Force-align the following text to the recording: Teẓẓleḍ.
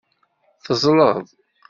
Teẓẓleḍ. 0.63 1.17